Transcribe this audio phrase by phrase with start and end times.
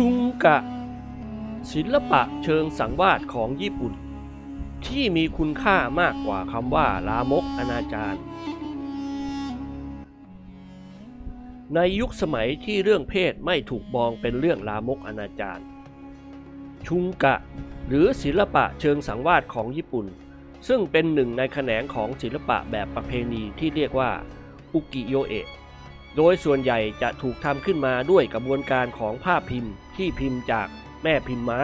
[0.00, 0.58] ชุงกะ
[1.72, 3.94] ศิลปะเชิงสังวาสของญี่ปุ่น
[4.86, 8.18] ที่มีคุณค่ามากกว่าคำว่าลามกอนาจาร
[11.74, 15.62] ในยุคสมัยที่เรื่องเพศไม่ถูกมองเป็นเรื่องลามกอนาจาร
[16.86, 17.36] ชุงกะ
[17.88, 20.06] หรือศิลปะเชิงสังวาสของญี่ปุ่น
[20.68, 24.10] ซึ่งเป็นหนึ่งในแขนงของศิลปะแบบประเพณีที่เรียกว่า
[24.74, 25.48] อุกิโยเอะ
[26.16, 30.68] โดยส่วนใหญ่จะถูกทำขึ้นมาด้วยกระบวนการของภาพพิมพ์ที่พิมพ์จาก
[31.02, 31.62] แม่พิมพ์ไม้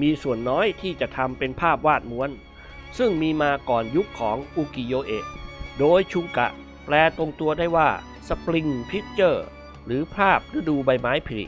[0.00, 2.30] มีส่วนน้อยที่จะทำเป็นภาพวาดม้วน
[2.98, 5.26] ซึ่งมีมาก่อนยุคของอุกิโยเอะ
[5.78, 6.48] โดยชุงกะ
[6.84, 7.88] แปลตรงตัวได้ว่า
[8.28, 9.46] สปริงพิ c เจอร์
[9.86, 11.42] หรือภาพฤดูใบไม้ผลิ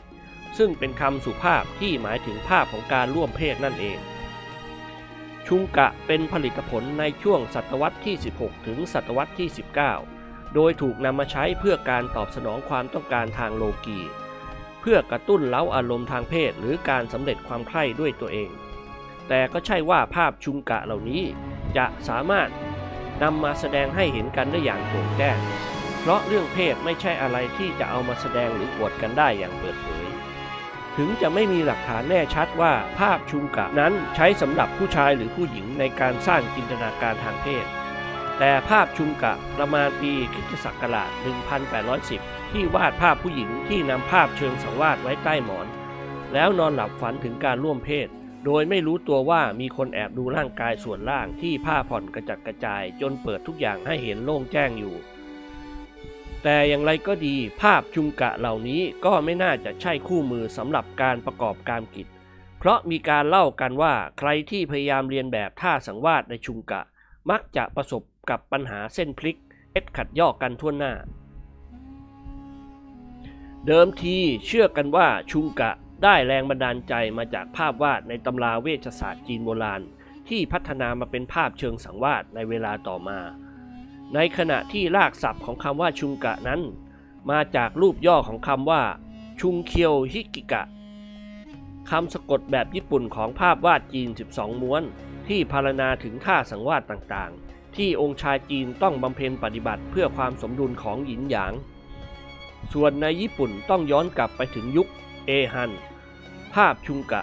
[0.57, 3.99] ซึ่งเป็นคำสุภาพที่หมายถึงภาพของการร่วมเพศนั่นเอง
[5.47, 10.20] ชุงกะเป็นผลิตผลในช่วงศตวรรษที่ 16 ถึงศตวรรษที่ 19
[10.55, 13.99] โดยถูกนำมาใช้เพื่อการตอบสนองความต้องการทางโลกี
[14.81, 18.49] เพื่อกระตุ้นเล้าอารมณ์ทางเพศหรือการสำเร็จความใคร่ด้วยตัวเอง
[19.29, 21.23] แต่ก็ใช่ว่าภาพชุงกะเหล่านี้
[21.77, 22.49] จะสามารถ
[23.23, 25.37] นำมาแสดงให้เห็นกันได้อย่างโจ่งแจ้ง
[25.99, 30.05] เพราะเรื่องเพศไม่ใช่อะไรที่จะเอามาแสดงหรืออวดกันได้อย่างเปิดเผย
[30.97, 37.65] ถึงจะไม่มีหลักฐานแน่ชัดว่าภาพชุงกะนั้นใช้สำหรับผู้ชายหรือผู้หญิงในการสร้างจินตนาการทางเพศ
[38.43, 41.11] แต่ภาพชุงกะประมาณปีคริสตศักราช
[41.81, 45.67] 1810 ที่วาดภาพผู้หญิงที่นำภาพเชิงสังวาสไว้ใต้หมอน
[46.33, 48.07] แล้วนอนหลับฝันถึงการร่วมเพศ
[48.45, 54.95] โดยไม่รู้ตัวว่ามีคนแอบดูร่างกายส่วนล่างที่ผ้าผ่อนกระจัดกระจาย จนเปิดทุกอย่างให้เห็นโล่งแจ้งอยู่
[56.43, 62.07] แต่อย่างไรก็ดีภาพชุงกะเหล่านี้ก็ไม่น่าจะใช่คู่มือสำหรับการประกอบการกิจ
[62.59, 66.81] เพราะมีการเล่ากันว่าใครที่พยายามเรียนแบบท่าสังวาสในชุงกะ
[67.29, 69.37] มักจะประสบ กับปัญหาเส้นพลิก
[69.71, 70.93] เอ็ดขัดยอกกันทั่วหน้า
[73.67, 75.71] เดิมทีเชื่อกันว่าชุงกะ
[76.03, 79.81] ได้แรงบันดาลใจมาจากภาพวาดในตำราเวชศาสตร์จีนโบราณ
[80.29, 83.19] ที่พัฒนามาเป็นภาพเชิงสังวาสในเวลาต่อมา
[84.15, 86.61] ในขณะที่รากศัพท์ของคำว่าชุงกะนั้น
[87.31, 88.83] มาจากรูปย่อของคำว่า
[89.39, 90.63] ชุงเคียวฮิกิกะ
[91.89, 94.83] คำสะกดแบบญี่ปุ่นของภาพวาดจีน 12 ม้วน
[95.27, 101.53] ที่พารณนาถึงท่าสังวาสต่างๆ ที่องค์ชายจีนต้องบำเพ็ญปฏิบัติเพื่อความสมดุลของหยินหยาง
[102.73, 104.87] ส่วนในญี่ปุ่นต้องย้อนกลับไปถึงยุค
[105.27, 105.71] เอฮัน
[106.53, 107.21] ภาพชุงกะ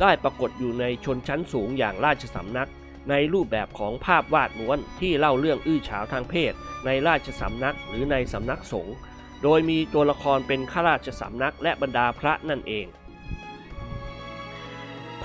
[0.00, 2.70] ได้ปรากฏอยู่ในชนชั้นสูงอย่างราชสำนัก
[3.10, 6.52] ในรูปแบบของภาพวาดม้วนที่เล่าเรื่องอื้อฉาวทางเพศ
[6.86, 8.96] ในราชสำนักหรือในสำนักสงฆ์
[9.42, 12.86] โดยมีตัวละครเป็นข้าราชสำนักและบรรดาพระนั่นเอง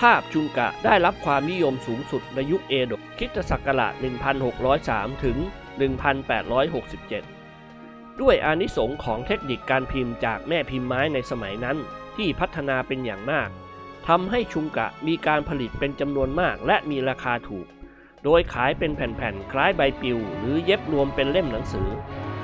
[0.03, 3.93] ภาพชุงกะได้รับความนิยมสูงสุดในยุคเอโดะคริสตศักราช
[4.57, 5.37] 1603 ถึง
[7.39, 11.77] 1867 ด้วยอานิสงค์ของเทคนิคการพิมพ์จากแม่พิมพ์ไม้ในสมัยนั้น
[12.15, 13.49] ที่พัฒนาเป็นอย่างมาก
[14.07, 17.67] ทำให้ชุงกะมีการผลิตเป็นจำนวนมากและมีราคาถูก
[18.23, 21.89] โดยขายเป็นแผ่นๆ คล้ายใบปลิว หรือเย็บรวมเป็นเล่มหนังสือ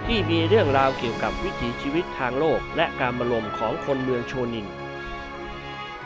[0.06, 4.68] ที่มีเรื่องราวเกี่ยวกับวิถีชีวิตทางโลก และการบรมของคนเมืองโชนิน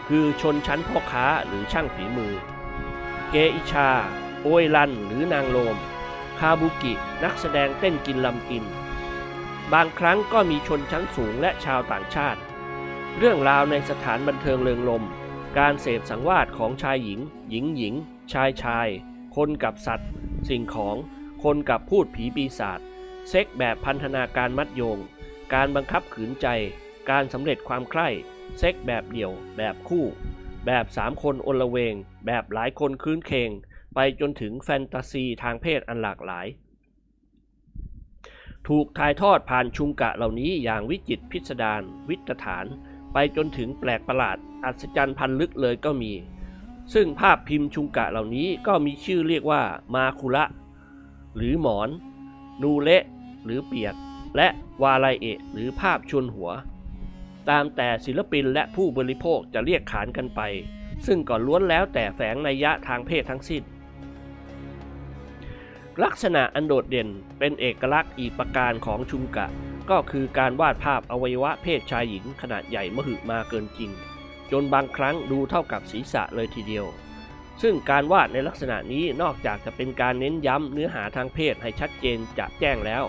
[0.07, 2.33] คือชนชั้นพ่อค้าหรือช่างฝีมือ
[3.31, 3.89] เกอิชา
[4.41, 5.77] โอยรันหรือนางโลม
[6.39, 6.93] คาบุกิ
[7.23, 8.63] นักแสดงเต้นกินลำกิน
[9.73, 12.39] บางครั้งก็มีชนชั้นสูงและชาวต่างชาติ
[13.17, 15.03] เรื่องราวในสถานบันเทิงเริงลม
[15.57, 17.93] การเสพสังวาสของชายหญิง หญิงหญิง
[18.33, 18.87] ชายชาย
[19.35, 20.09] คนกับสัตว์
[20.49, 20.95] สิ่งของ
[21.43, 22.79] คนกับพูดผีปีศาจ
[23.29, 24.99] เซ็กแบบพันธนาการมัดโยง
[25.53, 26.47] การบังคับขืนใจ
[27.09, 28.09] การสำเร็จความใคร่
[28.57, 30.05] เซ็กแบบเดี่ยว แบบคู่
[30.65, 31.95] แบบสามคนอนละเวง
[32.25, 33.49] แบบหลายคนคืนเคง
[33.95, 36.47] ไปจนถึงแฟนตาซีทางเพศอันหลากหลาย
[38.67, 42.65] ถูกถ่ายทอดผ่านชุงกะเหล่านี้อย่างวิจิตพิสดารวิตฐาน
[43.13, 46.13] ไปจนถึงแปลกประหลาด อัศจรรย์พันลึกเลยก็มี
[46.93, 49.61] ซึ่งภาพพิมพ์ชุงกะเหล่านี้ก็มีชื่อเรียกว่า
[49.95, 50.45] มาคุระ
[51.35, 51.89] หรือหมอน
[52.61, 53.03] นูเละ
[53.45, 53.95] หรือเปียก
[54.35, 54.47] และ
[54.81, 56.49] วาไลเอะหรือภาพชวนหัว
[57.49, 60.41] ตามแต่ศิลปินและผู้บริโภคจะเรียกขานกันไป
[61.07, 63.63] ซึ่งก็ล้วนแล้วแต่แฝงนัยยะทางเพศทั้งสิ้น
[66.03, 67.09] ลักษณะอันโดดเด่น
[67.39, 69.47] เป็นเอกลักษณ์อีกประการของชุงกะ
[69.89, 73.91] ก็คือการวาดภาพอวัยวะเพศชายหญิงขนาดใหญ่มหึมาเกินจริง
[74.51, 76.85] จนบางครั้งดูเท่ากับศีรษะเลยทีเดียว
[77.61, 83.03] ซึ่งการวาดในลักษณะนี้นอกจากจะเป็นการเน้นย้ำเนื้อหาทางเพศให้ชัดเจนจะแจ้งแล้ว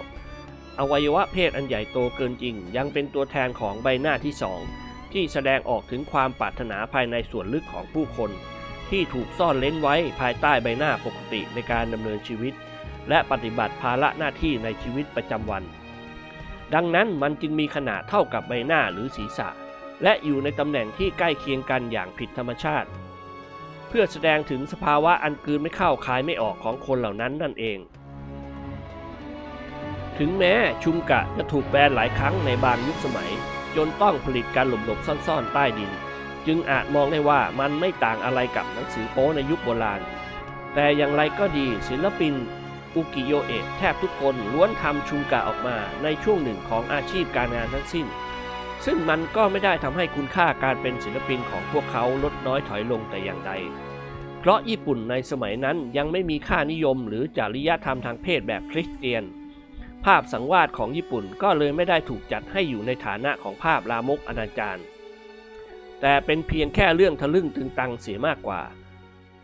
[0.79, 4.61] อวัยวะเพศอันใหญ่โตเกินจริง ยังเป็นตัวแทนของใบหน้าที่สอง
[5.12, 8.31] ที่แสดงออกถึงความปรารถนาภายในส่วนลึกของผู้คน
[8.91, 12.55] ที่ถูกซ่อนเล้นไว้ภายใต้ใบหน้าปกติในการดำเนินชีวิต
[13.09, 15.62] และปฏิบัติภาระหน้าที่ในชีวิตประจำวัน
[16.75, 19.49] ดังนั้นมันจึงมีขนาดเท่ากับใบหน้าหรือศีรษะ
[20.03, 22.88] และอยู่ในตำแหน่งที่ใกล้เคียงกันอย่างผิดธรรมชาติ
[23.88, 27.79] เพื่อแสดงถึงสภาวะอันกืนไม่เข้าคายไม่ออกของคนเหล่านั้นนั่นเอง
[30.19, 33.31] ถึงแม้ชุมกะจะถูกแบนหลายครั้งในบางยุคสมัย
[33.76, 35.90] จนต้องผลิตการหลบๆซ่อนๆ ใต้ดิน
[36.46, 40.00] จึงอาจมองได้ว่ามันไม่ต่างอะไรกับหนังสือโป๊ในยุคโบราณ
[40.75, 42.34] แต่อย่างไรก็ดีศิลปิน
[42.94, 48.06] อุกิโยเอะแทบทุกคนล้วนทำชุงกะออกมาในช่วงหนึ่งของอาชีพการงานทั้งสิ้น
[48.87, 53.52] ซึ่งมันก็ไม่ได้ทำให้คุณค่าการเป็นศิลปินของพวกเขาลดน้อยถอยลงแต่อย่างใด
[54.40, 59.22] เพราะญี่ปุ่นในสมัยนั้นยังไม่มีค่านิยมหรือจริยธรรมทางเพศแบบคริสเตียน
[60.05, 64.81] ภาพสังวาสของญี่ปุ่นก็เลยไม่ได้ถูกจัดให้อยู่ในฐานะของภาพลามกอนาจาร
[66.01, 68.62] แต่เป็นเพียงแค่เรื่องทะลึ่งตึงตังเสียมากกว่า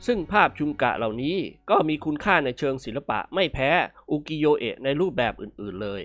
[0.07, 1.37] ซึ่งภาพชุงกะเหล่านี้
[1.71, 3.71] ก็มีคุณค่าในเชิงศิลปะไม่แพ้
[4.11, 6.03] อุกิโยเอะในรูปแบบอื่นๆเลย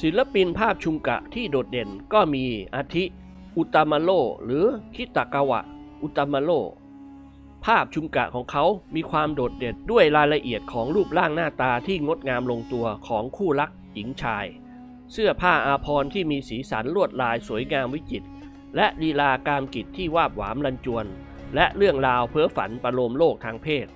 [0.00, 2.44] ศิลปินภาพชุงกะที่โดดเด่นก็มี
[2.74, 3.04] อาทิ
[3.56, 4.10] อุตามาโร
[4.44, 5.60] หรือคิตากาวะ
[6.02, 6.50] อุตามาโร
[7.66, 8.64] ภาพชุงกะของเขา
[8.94, 14.46] มีความโดดเด่นด้วยรายละเอียดของรูปร่างหน้าตาที่งดงามลงตัวของคู่รักหญิงชาย
[15.12, 18.28] เสื้อผ้าอาภรณ์ที่มีสีสันลวดลายสวยงามวิจิตร
[18.76, 21.06] และลีลาการกิจที่วาบหวามลันจวน
[21.54, 23.86] และเรื่องราวเพ้อฝันประโลมโลกทางเพศ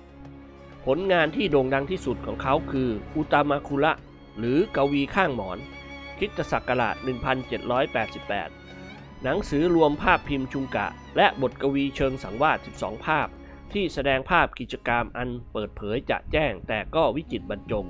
[0.85, 3.93] ผลงานที่โด่งดังที่สุดของเขาคืออุตามาคุระ
[4.37, 5.57] หรือกวีข้างหมอน
[6.19, 6.95] คิตศักราช
[7.89, 10.87] 1788 หนังสือรวมภาพพิมพ์ชุงกะ
[11.17, 13.27] และบทกวีเชิงสังวาส 12 ภาพ
[13.73, 17.87] ที่แสดงภาพกิจกรรมอันเปิดเผยจะแจ้งแต่ก็วิจิตรบรรจง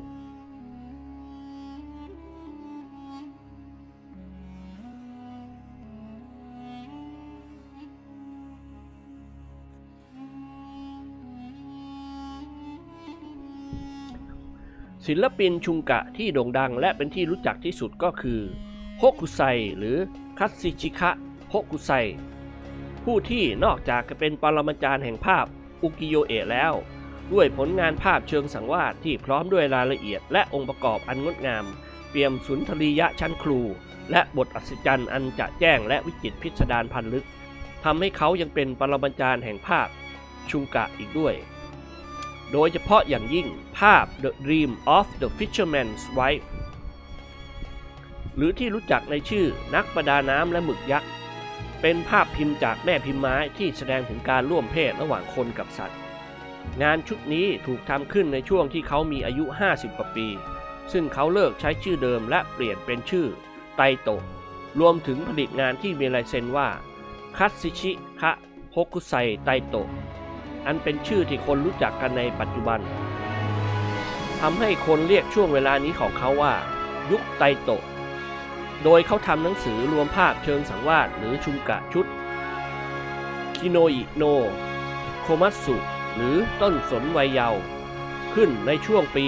[15.05, 18.39] ศิลปินชุงกะที่โด่งดังและเป็นที่รู้จักที่สุดก็คือ
[19.01, 19.41] ฮกุไซ
[19.77, 19.97] หรือ
[20.39, 21.11] คัตซิชิคะ
[21.53, 21.91] ฮกุไซ
[23.03, 25.45] ผู้ที่นอกจากจะเป็นปรมาจารย์แห่งภาพ
[25.83, 26.73] อุกิโยเอะแล้ว
[27.33, 31.65] ด้วยผลงานภาพเชิงสังวาสที่พร้อมด้วยรายละเอียดและองค์ประกอบอันงดงาม
[32.09, 33.59] เปี่ยมสุนทรียะชั้นครู
[34.11, 37.25] และบทอัศจรรย์อันจะแจ้งและวิจิตรพิสดารพันลึก
[37.83, 39.87] ทำให้เขายังเป็นปรมาจารย์แห่งภาพ
[40.49, 41.35] ชุงกะอีกด้วย
[42.51, 43.47] โดยเฉพาะอย่างยิ่ง
[43.79, 46.47] ภาพ The Dream of the Fisherman's Wife
[48.35, 51.09] หรือที่รู้จักในชื่อนักประดาน้ำและหมึกยักษ์
[51.81, 55.97] เป็นภาพพิมพ์จากแม่พิมพ์ไม้ที่แสดงถึงการร่วมเพศระหว่างคนกับสัตว์
[56.81, 60.27] งานชุดนี้ถูกทำขึ้นในช่วงที่เขามีอายุ 50 กว่าปี
[60.91, 63.27] ซึ่งเขาเลิกใช้ชื่อเดิมและเปลี่ยนเป็นชื่อ
[63.77, 64.09] ไตโต
[64.79, 66.69] รวมถึงผลิตงานที่มีลายเซ็นว่า
[67.37, 67.91] คัตซิชิ
[68.21, 68.31] คะ
[68.75, 69.75] ฮกคุไซไตโต
[70.65, 72.79] อันเป็นชื่อที่คนรู้จักกันในปัจจุบัน
[74.41, 76.53] ทำให้คนเรียกช่วงเวลานี้ของเขาว่า
[77.11, 77.83] ยุคไตโตะ
[78.83, 82.05] โดยเขาทำหนังสือรวมภาพเชิงสังวาสหรือชุงกะชุด
[83.57, 84.23] คิโนอิโน
[85.21, 85.75] โคมัตสุ
[86.15, 87.61] หรือต้นสนวัยเยาว์
[88.33, 89.25] ขึ้นในช่วงปี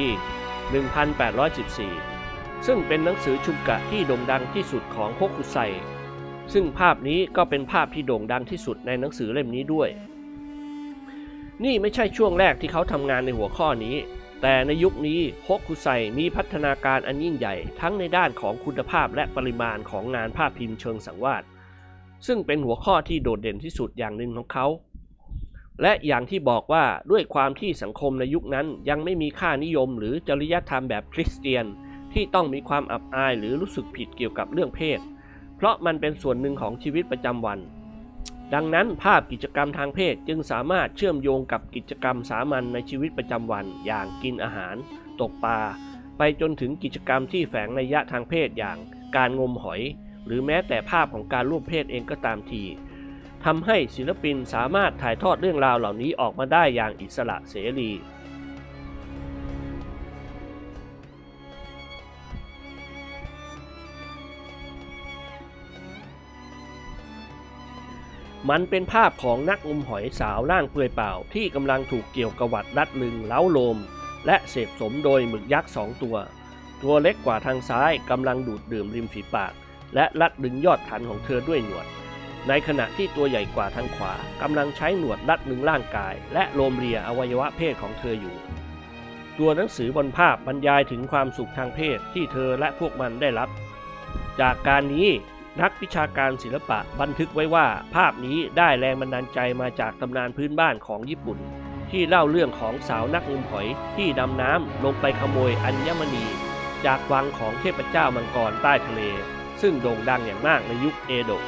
[1.71, 5.57] 1814 ซึ่งเป็นหนังสือชุงกะที่โด่งดังที่สุดของฮกคุไซ
[6.53, 9.89] ซึ่งภาพนี้ก็เป็นภาพที่โด่งดังที่สุดในหนังสือเล่มนี้ด้วย
[11.63, 13.95] นี่ไม่ใช่ช่วงแรกที่เขาทำงานในหัวข้อนี้
[14.41, 21.43] แต่ในยุคนี้ฮกคุไซมีพัฒนาการอันยิ่งใหญ่ ทั้งในด้านของคุณภาพและปริมาณของงานภาพพิมพ์เชิงสังวาส
[22.27, 24.67] ซึ่งเป็นหัวข้อที่โดดเด่นที่สุดอย่างหนึ่งของเขา
[25.81, 31.65] และอย่างที่บอกว่าด้วยความที่สังคมในยุคนั้นยังไม่มีค่านิยมหรือจริยธรรมแบบคริสเตียน
[32.13, 34.99] ที่ต้องมีความอับอายหรือรู้สึกผิดเกี่ยวกับเรื่องเพศ
[35.57, 37.59] เพราะมันเป็นส่วนหนึ่งของชีวิตประจำวัน
[38.53, 44.75] ดังนั้นภาพกิจกรรมทางเพศจึงสามารถเชื่อมโยงกับกิจกรรมสามัญในชีวิตประจำวัน อย่างกินอาหาร
[45.21, 45.59] ตกปลา
[46.17, 48.77] ไปจนถึงกิจกรรมที่แฝงนัยยะทางเพศอย่าง
[49.15, 49.81] การงมหอย
[50.25, 52.63] หรือแม้แต่ภาพของการร่วมเพศเองก็ตามที
[53.45, 57.91] ทำให้ศิลปินสามารถถ่ายทอดเรื่องราวเหล่านี้ออกมาได้อย่างอิสระเสรี
[68.51, 73.77] มันเป็นภาพของนักงมหอยสาวร่างเปลือยเปล่า ที่กำลังถูกเกี่ยวกวัดรัดลึงเล้าโลม
[74.25, 76.17] และเสพสมโดยหมึกยักษ์สองตัว
[76.83, 79.53] ตัวเล็กกว่าทางซ้ายกำลังดูดดื่มริมฝีปาก
[79.95, 81.87] และรัดดึงยอดฐานของเธอด้วยหนวด
[82.47, 88.35] ในขณะที่ตัวใหญ่กว่าทางขวากำลังใช้หนวดรัดดึงร่างกาย และโลมเรียอวัยวะเพศของเธออยู่
[89.39, 93.49] ตัวหนังสือบนภาพบรรยายถึงความสุขทางเพศที่เธอและพวกมันได้รับ
[94.41, 95.09] จากการนี้
[95.59, 101.39] นักวิชาการศิลปะบันทึกไว้ว่า ภาพนี้ได้แรงบันดาลใจมาจากตำนานพื้นบ้านของญี่ปุ่น
[101.91, 106.25] ที่เล่าเรื่องของสาวนักงมหอยที่ดำน้ำลงไปขโมยอัญมณี
[106.85, 109.01] จากวังของเทพเจ้ามังกรใต้ทะเล
[109.61, 111.43] ซึ่งโด่งดังอย่างมากในยุคเอโดะ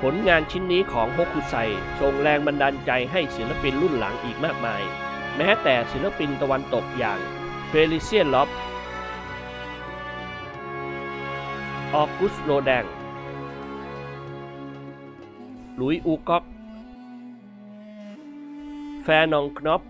[0.00, 1.54] ผลงานชิ้นนี้ของฮกุไซ
[2.00, 4.82] ส่งแรงบันดาลใจให้ศิลปินรุ่นหลังอีกมากมาย
[5.36, 7.18] แม้แต่ศิลปินตะวันตกอย่าง
[7.68, 8.48] เฟลิเซียนล็อบ
[11.96, 12.84] ออกุสโรแดง
[15.76, 16.44] หลุยอูก๊อก
[19.02, 19.82] แฟนองคนอป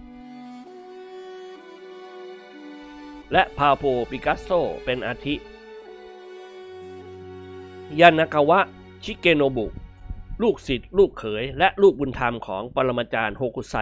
[3.33, 4.51] และพาโพปิกัสโซ
[4.85, 5.35] เป็นอาทิ
[8.01, 8.61] ยานากาวะ
[9.05, 9.67] ชิเกโนบุ
[10.43, 13.77] ลูกศิษย์ลูกเขย และลูกบุญธรรมของปรมาจารย์โฮกุไซ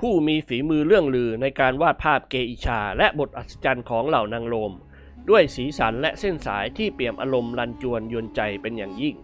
[0.00, 4.72] ผู้มีฝีมือเรื่องลือในการวาดภาพเกอิชา และบทอัศจรรย์ของเหล่านางโลม
[5.30, 9.16] ด้วยสีสันและเส้นสายที่เปี่ยมอารมณ์รันจวนยวนใจเป็นอย่างยิ่ง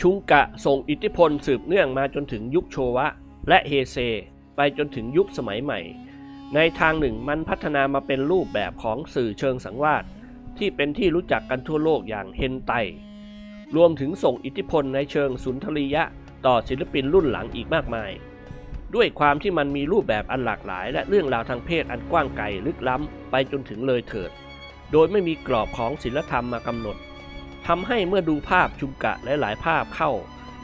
[0.00, 3.06] ชุงกะส่งอิทธิพลสืบเนื่องมาจนถึงยุคโชวะ
[3.48, 3.96] และเฮเซ
[4.56, 5.80] ไปจนถึงยุคสมัยใหม่
[6.54, 10.04] ในทางหนึ่งมันพัฒนามาเป็นรูปแบบของสื่อเชิงสังวาส
[10.58, 12.72] ที่เป็นที่รู้จักกันทั่วโลกอย่างเฮนไต
[13.76, 16.04] รวมถึงส่งอิทธิพลในเชิงสุนทรียะ
[16.46, 18.10] ต่อศิลปินรุ่นหลังอีกมากมาย
[18.94, 24.30] ด้วยความที่มันมีรูปแบบอันหลากหลาย และเรื่องราวทางเพศอันกว้างไกลลึกล้ำไปจนถึงเลยเถิด
[24.92, 26.96] โดยไม่มีกรอบของศิลธรรมมากำหนด
[27.66, 30.10] ทำให้เมื่อดูภาพชุมกะและหลายภาพเข้า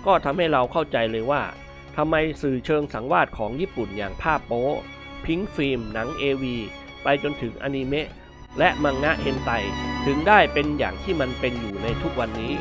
[0.07, 1.43] ก็ทำให้เราเข้าใจเลยว่า
[1.97, 4.65] ทำไมสื่อเชิงสังวาสของญี่ปุ่นอย่างภาพโป๊
[5.25, 6.57] พิงฟิล์ม หนังเอวี
[7.03, 8.09] ไปจนถึงอนิเมะ
[8.59, 9.51] และมังงะเฮนไต
[10.07, 12.55] ถึงได้เป็นอย่างที่มันเป็นอยู่ในทุกวันนี้